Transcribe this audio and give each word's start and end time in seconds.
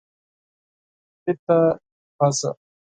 پیته 1.23 1.59
پزه 2.19 2.51